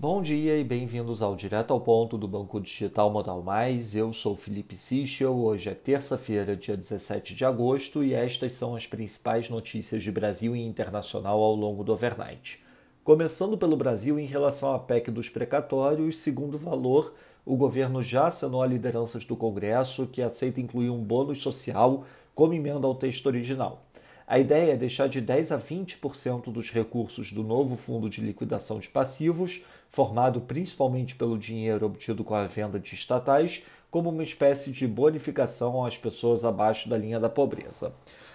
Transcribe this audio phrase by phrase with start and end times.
[0.00, 3.96] Bom dia e bem-vindos ao Direto ao Ponto do Banco Digital Modal Mais.
[3.96, 5.34] Eu sou Felipe Sichel.
[5.34, 10.54] Hoje é terça-feira, dia 17 de agosto, e estas são as principais notícias de Brasil
[10.54, 12.62] e internacional ao longo do overnight.
[13.02, 17.12] Começando pelo Brasil, em relação à PEC dos precatórios, segundo valor,
[17.44, 22.04] o governo já assinou a lideranças do Congresso que aceita incluir um bônus social
[22.36, 23.87] como emenda ao texto original.
[24.30, 28.78] A ideia é deixar de 10 a 20% dos recursos do novo fundo de liquidação
[28.78, 34.70] de passivos, formado principalmente pelo dinheiro obtido com a venda de estatais, como uma espécie
[34.70, 37.94] de bonificação às pessoas abaixo da linha da pobreza.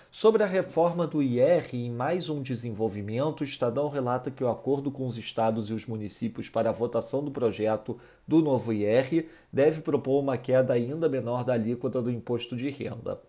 [0.09, 4.89] Sobre a reforma do IR, em mais um desenvolvimento, o Estadão relata que o acordo
[4.89, 9.81] com os estados e os municípios para a votação do projeto do novo IR deve
[9.81, 13.19] propor uma queda ainda menor da alíquota do imposto de renda.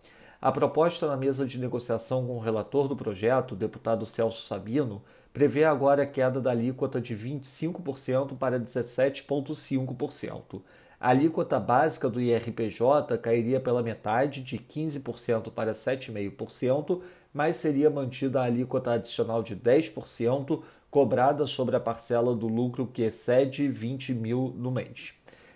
[0.45, 5.01] A proposta na mesa de negociação com o relator do projeto, o deputado Celso Sabino,
[5.33, 10.61] prevê agora a queda da alíquota de 25% para 17,5%.
[10.99, 17.01] A alíquota básica do IRPJ cairia pela metade, de 15% para 7,5%,
[17.33, 20.61] mas seria mantida a alíquota adicional de 10%
[20.91, 25.15] cobrada sobre a parcela do lucro que excede 20 mil no mês.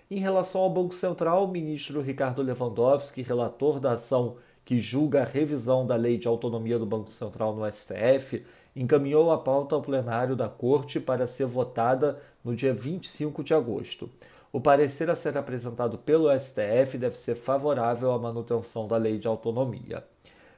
[0.10, 4.38] Em relação ao Banco Central, o ministro Ricardo Lewandowski, relator da ação
[4.70, 8.46] que julga a revisão da Lei de Autonomia do Banco Central no STF,
[8.76, 14.08] encaminhou a pauta ao plenário da Corte para ser votada no dia 25 de agosto.
[14.54, 19.28] O parecer a ser apresentado pelo STF deve ser favorável à manutenção da Lei de
[19.28, 20.04] Autonomia.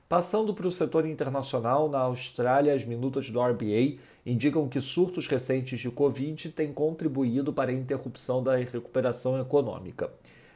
[0.10, 5.80] Passando para o setor internacional, na Austrália, as minutas do RBA indicam que surtos recentes
[5.80, 10.12] de Covid têm contribuído para a interrupção da recuperação econômica.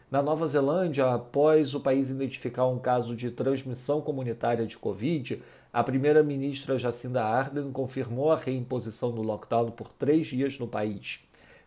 [0.10, 5.42] Na Nova Zelândia, após o país identificar um caso de transmissão comunitária de Covid,
[5.74, 11.22] a primeira-ministra Jacinda Ardern confirmou a reimposição do lockdown por três dias no país.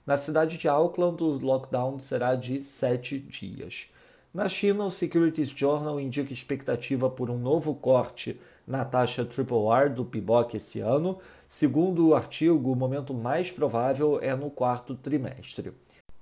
[0.06, 3.90] Na cidade de Auckland, o lockdown será de sete dias.
[4.32, 9.90] Na China, o Securities Journal indica expectativa por um novo corte na taxa Triple R
[9.90, 11.18] do PIBOC esse ano.
[11.48, 15.72] Segundo o artigo, o momento mais provável é no quarto trimestre.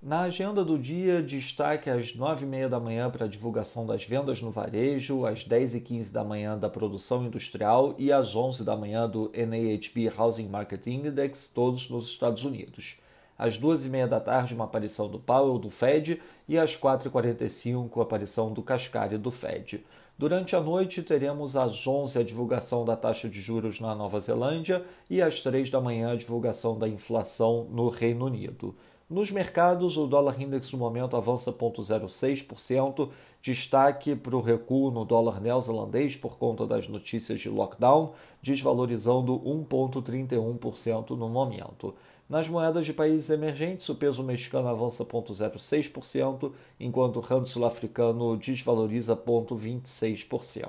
[0.02, 4.50] Na agenda do dia, destaque às 9h30 da manhã para a divulgação das vendas no
[4.50, 10.12] varejo, às 10h15 da manhã da produção industrial e às 11 da manhã do NAHB
[10.16, 13.00] Housing Market Index, todos nos Estados Unidos.
[13.38, 18.52] Às 2h30 da tarde, uma aparição do Powell do Fed e às 4h45, a aparição
[18.52, 19.84] do Cascari do Fed.
[20.18, 24.84] Durante a noite, teremos às 11 a divulgação da taxa de juros na Nova Zelândia
[25.10, 28.74] e às 3 da manhã a divulgação da inflação no Reino Unido.
[29.08, 33.08] Nos mercados, o dólar index no momento avança 0,06%,
[33.40, 41.10] destaque para o recuo no dólar neozelandês por conta das notícias de lockdown, desvalorizando 1,31%
[41.10, 41.94] no momento.
[42.28, 46.50] Nas moedas de países emergentes, o peso mexicano avança 0,06%,
[46.80, 50.66] enquanto o rand sul-africano desvaloriza 0,26%.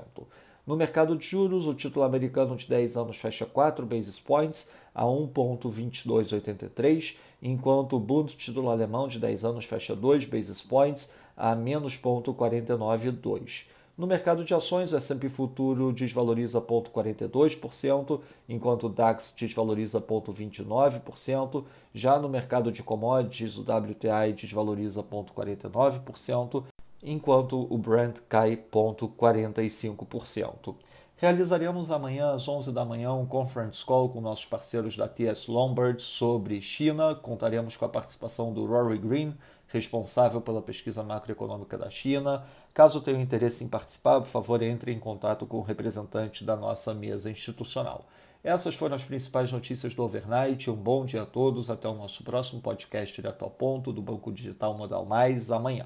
[0.68, 5.06] No mercado de juros, o título americano de 10 anos fecha 4 basis points a
[5.06, 11.98] 1,2283, enquanto o Bund título alemão de 10 anos fecha 2 basis points a menos
[11.98, 13.70] 0,492.
[13.98, 18.20] No mercado de ações, o S&P Futuro desvaloriza 0,42%,
[18.50, 21.64] enquanto o DAX desvaloriza 0,29%.
[21.94, 26.66] Já no mercado de commodities, o WTI desvaloriza 0,49%,
[27.02, 30.76] enquanto o Brent cai 0,45%.
[31.20, 36.00] Realizaremos amanhã às 11 da manhã um conference call com nossos parceiros da TS Lombard
[36.02, 37.16] sobre China.
[37.16, 39.36] Contaremos com a participação do Rory Green,
[39.68, 42.46] responsável pela pesquisa macroeconômica da China.
[42.74, 46.94] Caso tenha interesse em participar, por favor, entre em contato com o representante da nossa
[46.94, 48.06] mesa institucional.
[48.44, 50.70] Essas foram as principais notícias do overnight.
[50.72, 51.70] Um bom dia a todos.
[51.70, 55.86] Até o nosso próximo podcast direto ao ponto do Banco Digital Modal Mais amanhã.